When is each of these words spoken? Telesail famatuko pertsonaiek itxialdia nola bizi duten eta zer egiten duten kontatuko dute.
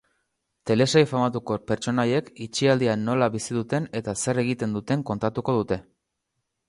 Telesail 0.69 1.03
famatuko 1.09 1.57
pertsonaiek 1.71 2.31
itxialdia 2.45 2.95
nola 3.03 3.29
bizi 3.37 3.59
duten 3.59 3.85
eta 4.01 4.17
zer 4.25 4.41
egiten 4.47 4.75
duten 4.79 5.05
kontatuko 5.11 5.57
dute. 5.61 5.81